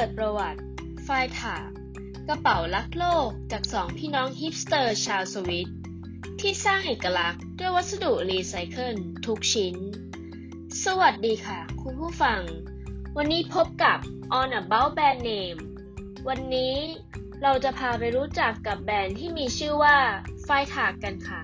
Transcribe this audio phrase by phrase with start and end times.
[0.00, 0.60] เปิดประวัติ
[1.04, 1.68] Freitag
[2.28, 5.70] กระเป๋ารักษ์โลกจากสองพี่น้องฮิปสเตอร์ชาวสวิส
[6.40, 9.76] ที่สร้างเอกลักษณ์ด้วยวัสดุรีไซเคิลทุกชิ้น
[10.84, 12.40] สวัสดีค่ะ คุณผู้ฟัง
[13.16, 13.98] วันนี้พบกับ
[14.38, 15.60] All About Brand Name
[16.28, 16.76] วันนี้
[17.42, 19.98] เราจะพาไปรู้จักกับแบรนด์ที่มีชื่อว่า
[20.44, 21.42] Freitag กันค่ะ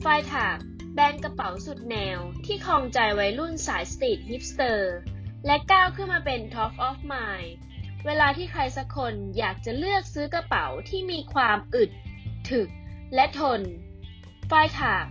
[0.00, 0.56] Freitag
[0.94, 4.94] แบรนด์กระเป๋าสุดแนวที่ครองใจวัยรุ่นสาย street hipster
[5.46, 7.50] และก้าวขึ้นมาเป็น Top of Mind
[8.06, 11.90] เวลาที่ใครสักคนอยากจะเลือกซื้อกระเป๋าที่มีความอึด
[12.50, 12.68] ถึก
[13.14, 13.60] และทน
[14.48, 15.06] ไฟถาก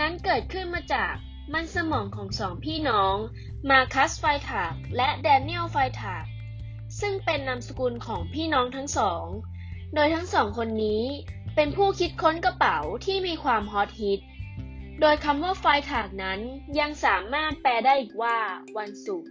[0.00, 1.14] นั้นเกิดขึ้นมาจาก
[1.52, 3.16] มันสมองของสองพี่น้อง
[3.70, 6.24] มาคัสไฟถากและแดเนียลไฟถาก
[7.00, 9.24] ซึ่งเป็นนามสกุลของพี่น้องทั้งสอง
[9.94, 11.02] โดยทั้งสองคนนี้
[11.54, 14.20] เป็นผู้คิดค้นกระเป๋าที่มีความฮอตฮิต
[15.00, 16.40] โดยคำว่า Freitag นั้น
[16.78, 18.38] ยังสามารถแปลได้อีกว่า
[18.76, 19.30] วันศุกร์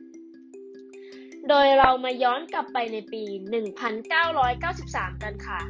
[1.50, 3.24] โดยเรามาย้อนกลับไปในปี
[4.04, 5.62] 1993 กันค่ะ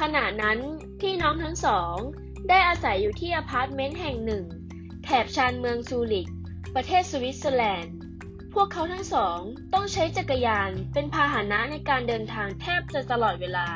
[0.00, 0.58] ขณะนั้น
[1.00, 1.96] พี่น้องทั้งสอง
[2.48, 4.44] ได้อาศัยอยู่ที่อพาร์ตเมนต์แห่งหนึ่ง
[5.04, 6.28] แถบชานเมืองซูริก
[6.74, 7.94] ประเทศสวิตเซอร์แลนด์
[8.54, 9.38] พวกเขาทั้งสอง
[9.72, 13.68] ต้องใช้จักรยานเป็นพาหนะในการเดินทางแทบจะตลอดเวลา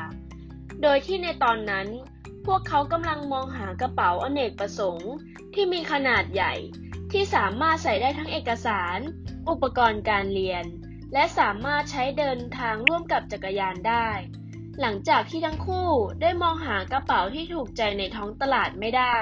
[0.81, 1.87] โดยที่ในตอนนั้น
[2.45, 5.11] พวกเขากำลังมองหากระเป๋าอเนกประสงค์
[5.53, 6.53] ที่มีขนาดใหญ่
[7.11, 8.99] ที่สามารถใส่ได้ทั้งเอกสาร
[9.49, 10.65] อุปกรณ์การเรียน
[11.13, 14.09] และสามารถใช้เดินทางร่วมกับจักรยานได้
[14.81, 15.89] หลังจากที่ทั้งคู่
[16.21, 19.17] ได้มองหากระเป๋าที่ถูกใจในท้องตลาดไม่ได้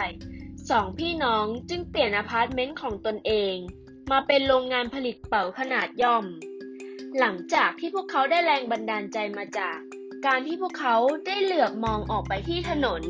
[0.70, 3.56] สองพี่น้องจึงเปลี่ยนอพาร์ตเมนต์ของตนเอง
[4.12, 6.26] มาเป็นโรงงานผลิตกระเป๋าขนาดย่อม
[7.20, 9.78] หลังจากที่พวกเขาได้แรงบันดาลใจมาจาก
[10.26, 13.04] การที่พวกเขาได้เหลือบมองออกไปที่ถนน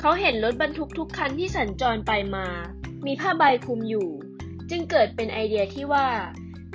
[0.00, 2.46] เขาเห็นรถบรรทุกทุกคันที่สัญจรไปมา
[3.06, 4.08] มีผ้าใบคลุมอยู่
[4.70, 6.06] จึงเกิดเป็นไอเดียที่ว่า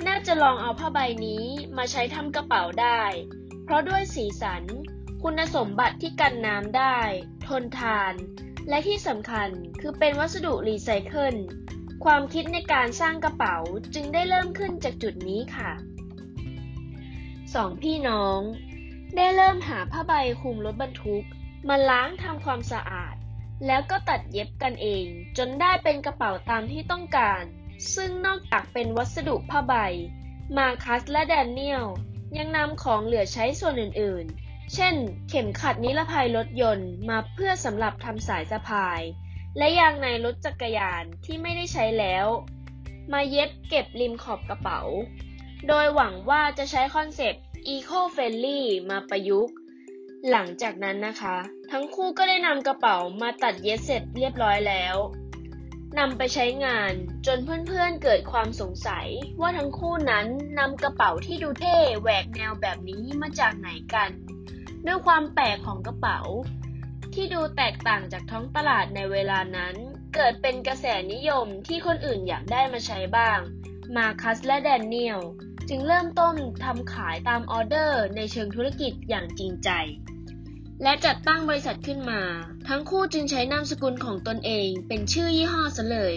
[0.08, 1.44] น่าจะลองเอาผ้าใบนี้
[1.76, 3.02] มาใช้ทำกระเป๋าได้
[3.64, 4.62] เพราะด้วยสีสัน
[5.22, 6.98] คุณสมบัติที่กันน้ำได้
[7.46, 8.14] ทนทาน
[8.68, 11.36] และที่สำคัญคือเป็นวัสดุรีไซเคิล
[12.04, 13.56] ความคิดในการสร้างกระเป๋า
[13.94, 15.72] จึงได้เริ่มขึ้นจากจุดนี้ค่ะ
[17.54, 18.40] สองพี่น้อง
[19.16, 21.24] ได้เริ่มหาผ้าใบคลุมรถบรรทุก
[21.68, 23.14] มาล้างทำความสะอาด
[23.66, 25.06] แล้วก็ตัดเย็บกันเอง
[25.38, 27.42] จนได้เป็นกระเป๋าตามที่ต้องการ
[27.94, 29.74] ซึ่งนอกจากเป็นวัสดุผ้าใบ
[30.56, 31.86] มาคัสและแดเนียล
[32.38, 34.94] ยังนำของเหลือใช้ส่วนอื่นๆ เช่น
[35.28, 39.00] เข็มขัดนิรภัยรถยนต์มาเพื่อสำหรับทำสายสะพาย
[39.58, 42.26] และยางในรถจักรยานที่ไม่ได้ใช้แล้ว
[43.12, 44.80] มาเย็บเก็บริมขอบกระเป๋า
[45.68, 47.44] โดยหวังว่าจะใช้คอนเซปต์
[47.74, 48.60] Eco Friendly
[48.90, 49.54] มาประยุกต์
[50.30, 51.36] หลังจากนั้นนะคะ
[51.70, 54.96] ทั้งคู่ก็ได้นำกระเป๋ามาตัดเย็บเสร็จเรียบร้อยแล้ว
[55.98, 56.92] นำไปใช้งาน
[57.26, 59.06] จนเพื่อนๆเกิดความสงสัย
[59.40, 60.26] ว่าทั้งคู่นั้น
[60.58, 64.10] นำกระเป๋าที่ดูเท่แหวกแนวแบบนี้มาจากไหนกัน
[64.86, 66.20] ด้วยความแปลกของกระเป๋า
[67.14, 69.74] ที่ดูแตกต่างจากท้องตลาดในเวลานั้น
[70.14, 73.38] เกิดเป็นกระแสนิยมที่คนอื่นอยากได้มาใช้บ้าง
[73.96, 75.20] มาคัสและแดนเนียล
[75.68, 79.70] จึงเริ่มต้นทำขายตามออเดอร์ในเชิงธุรกิจอย่างจริงใจ
[80.82, 82.22] และจัดตั้งบริษัทขึ้นมา
[82.68, 86.14] ทั้งคู่จึงใช้นามสกุลของตนเองเป็นชื่อยี่ห้อซะเลย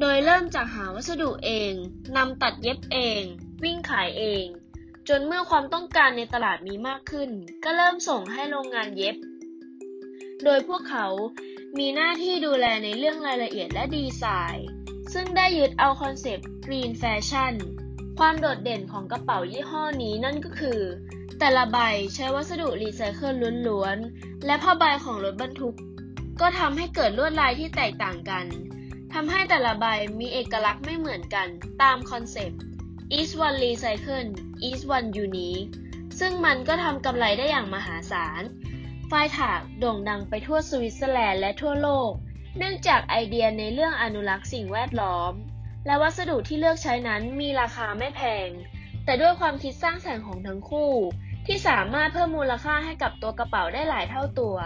[0.00, 1.72] โดยเริ่มจากหาวัสดุเอง
[2.16, 3.22] นำตัดเย็บเอง
[3.62, 4.44] วิ่งขายเอง
[5.08, 7.30] จนเมื่อความต้องการในตลาดมีมากขึ้น
[7.64, 9.16] ก็เริ่มส่งให้โรงงานเย็บ
[10.44, 11.06] โดยพวกเขา
[11.78, 14.24] มีหน้าที่ดูแลในเรื่องรายละเอียดและดีไซ
[14.54, 14.68] น์
[15.14, 17.54] ซึ่งได้ยึดเอา concept Green Fashion
[18.18, 20.80] ความโดดเด่นของกระเป๋ายี่ห้อนี้นั่นก็คือ
[21.40, 21.78] แต่ละใบ
[22.14, 23.34] ใช้วัสดุรีไซเคิล
[23.68, 25.76] ล้วนๆ และผ้าใบของรถบรรทุก
[26.40, 28.46] ก็ทำให้เกิดลวดลายที่แตกต่างกัน
[29.12, 29.86] ทำให้แต่ละใบ
[30.18, 31.48] มีเอกลักษณ์ไม่เหมือนกัน
[31.82, 32.60] ตามคอนเซปต์
[33.18, 34.28] each one recycle
[34.68, 35.72] each one unique
[36.18, 38.42] ซึ่งมันก็ทำกำไรได้อย่างมหาศาล
[39.08, 42.10] ไฟถากโด่งดังไปทั่วสวิตเซอร์แลนด์และทั่วโลก
[42.58, 45.32] เนื่องจากไอเดียในเรื่องอนุรักษ์สิ่งแวดล้อม
[45.86, 48.48] และวัสดุที่เลือกใช้นั้นมีราคาไม่แพง
[49.04, 50.92] แต่ด้วยความคิดสร้างสรรค์ของทั้งคู่
[51.46, 54.56] ที่สามารถเพิ่มมูลค่าให้กับตัวกระเป๋าได้หลายเท่าตัว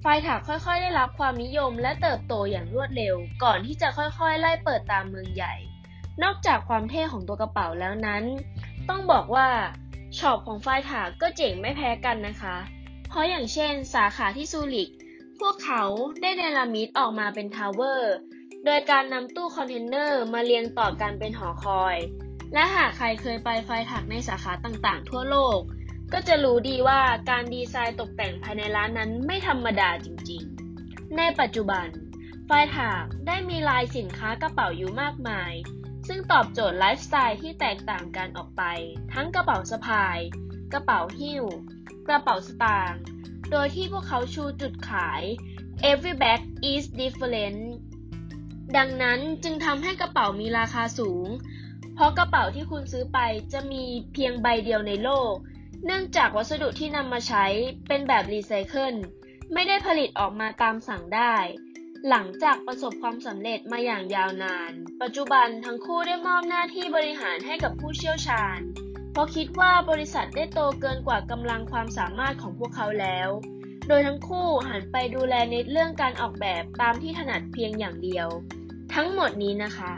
[0.00, 3.14] Freitag ค่อยๆ ได้รับความนิยมและเติบโตอย่างรวดเร็ว
[3.44, 5.54] ก่อนที่จะค่อยๆ ไล่เปิดตามเมืองใหญ่
[6.22, 8.24] นอกจากความเท่ของตัวกระเป๋าแล้วนั้น
[8.88, 9.48] ต้องบอกว่า
[10.18, 12.56] shop ของ Freitag ก็เจ๋งไม่แพ้กันนะคะ
[13.08, 14.90] เพราะอย่างเช่น สาขาที่ซูริก
[15.40, 15.82] พวกเขา
[16.20, 18.14] ได้เนรมิตออกมาเป็น tower
[18.64, 21.96] โดยการนำตู้คอนเทนเนอร์มาเรียงต่อกันเป็นหอคอย
[22.54, 25.60] และหากใครเคยไป Freitag ในสาขาต่างๆ ทั่วโลก
[26.12, 31.86] ก็จะรู้ดีว่าการดีไซน์ตกแต่งภายในร้านนั้นไม่ธรรมดาจริงๆ ในปัจจุบัน
[32.46, 35.52] ไฟถักได้มีลายสินค้ากระเป๋าอยู่มากมาย
[36.08, 38.62] ซึ่งตอบโจทย์ไลฟ์สไตล์ที่แตกต่างกันออกไป
[39.12, 40.18] ทั้งกระเป๋าสะพาย
[40.72, 41.44] กระเป๋าหิ้ว
[42.08, 43.02] กระเป๋าสตางค์
[43.50, 45.22] โดยที่พวกเขาชูจุดขาย
[45.90, 46.40] every bag
[46.70, 47.60] is different
[48.76, 51.26] ดังนั้นจึงทำให้กระเป๋ามีราคาสูง
[51.94, 53.18] เพราะกระเป๋าที่คุณซื้อไป
[53.52, 55.34] จะมีเพียงใบเดียวในโลก
[55.84, 57.44] เนื่องจากวัสดุที่นำมาใช้
[57.88, 58.94] เป็นแบบรีไซเคิล
[59.52, 61.34] ไม่ได้ผลิตออกมาตามสั่งได้
[62.08, 64.72] หลังจากประสบความสำเร็จมาอย่างยาวนาน
[65.02, 68.58] ปัจจุบันทั้งคู่ได้มอบหน้าที่บริหารให้กับผู้เชี่ยวชาญ
[69.12, 73.28] เพราะคิดว่าบริษัทได้โตเกินกว่ากำลังความสามารถของพวกเขาแล้ว
[73.88, 78.28] โดยทั้งคู่หันไปดูแลในเรื่องการออกแบบตามที่ถนัดเพียงอย่างเดียว
[78.94, 79.92] ทั้งหมดนี้นะคะ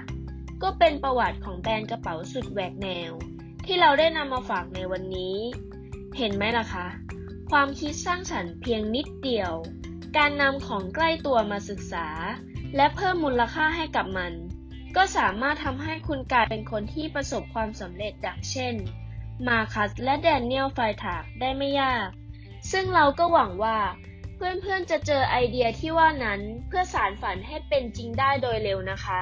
[0.63, 3.13] ก็เป็นประวัติของแบรนด์กระเป๋าสุดแหวกแนว
[3.67, 5.37] ที่เราได้นำมาฝากในวันนี้
[6.17, 6.87] เห็นไหมล่ะคะ
[7.51, 9.53] ความคิดสร้างสรรค์เพียงนิดเดียว
[10.17, 12.07] การนำของใกล้ตัวมาศึกษา
[12.77, 14.33] และเพิ่มมูลค่าให้กับมัน
[14.97, 18.75] ก็สามารถทำให้คุณกลายเป็นคนที่ประสบความสำเร็จดังเช่น
[19.47, 22.09] มาคัสและแดเนียลไฟถากได้ไม่ยาก
[22.71, 23.79] ซึ่งเราก็หวังว่า
[24.37, 29.21] เพื่อนๆจะเจอไอเดียที่ว่านั้นเพื่อสารฝันให้เป็นจริงได้โดยเร็วนะคะ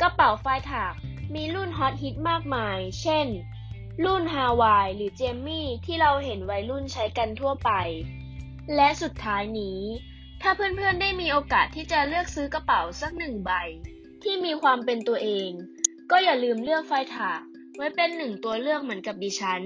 [0.00, 0.94] กระเป๋าไฟถาก
[1.34, 3.26] มีรุ่นฮอตฮิตมากมาย เช่น
[4.02, 7.70] รุ่นฮาวายหรือเจมมี่ที่เราเห็นวัยรุ่นใช้กันทั่วไป
[8.74, 9.80] และสุดท้ายนี้
[10.42, 13.50] ถ้าเพื่อนๆได้มีโอกาสที่จะเลือกซื้อกระเป๋าสักหนึ่งใบ
[14.22, 15.50] ที่มีความเป็นตัวเอง
[16.10, 17.40] ก็อย่าลืมเลือกไฟถาก
[17.76, 19.62] ไว้เป็นหนึ่งตัวเลือกเหมือนกับดิฉัน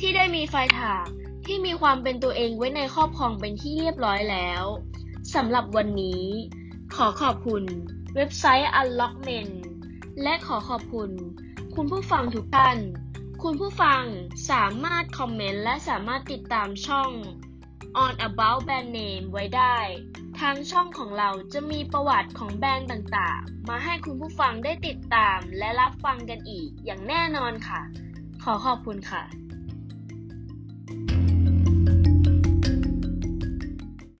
[0.00, 1.06] ที่ได้มีไฟถาก
[1.46, 4.62] ที่มีความเป็นตัวเองไว้ในครอบครองเป็นที่เรียบร้อยแล้ว
[5.34, 6.24] สำหรับวันนี้
[6.94, 7.64] ขอขอบคุณ
[8.14, 9.52] เว็บไซต์ Unlockment
[10.22, 11.10] และขอขอบคุณ
[11.74, 12.78] คุณผู้ฟังทุกท่าน
[13.42, 14.02] คุณผู้ฟัง
[14.50, 17.10] สามารถคอมเมนต์และสามารถติดตามช่อง
[18.04, 19.76] on about brand name ไว้ได้
[20.40, 27.80] ทางช่องของเราจะมีประวัติของแบรนด์ต่างๆ มาให้คุณผู้ฟังได้ติดตามและรับฟังกันอีกอย่างแน่นอนค่ะ
[28.42, 29.22] ขอขอบคุณค่ะ